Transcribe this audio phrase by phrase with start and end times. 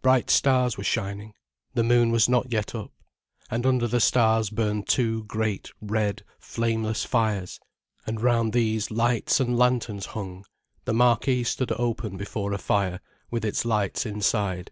[0.00, 1.34] Bright stars were shining,
[1.74, 2.90] the moon was not yet up.
[3.50, 7.60] And under the stars burned two great, red, flameless fires,
[8.06, 10.46] and round these lights and lanterns hung,
[10.86, 13.00] the marquee stood open before a fire,
[13.30, 14.70] with its lights inside.